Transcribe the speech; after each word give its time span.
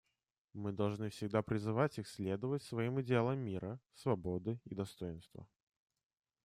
Мы 0.53 0.71
должны 0.71 1.11
всегда 1.11 1.43
призывать 1.43 1.99
их 1.99 2.07
следовать 2.07 2.63
своим 2.63 2.99
идеалам 3.01 3.37
мира, 3.37 3.79
свободы 3.93 4.59
и 4.65 4.73
достоинства. 4.73 5.47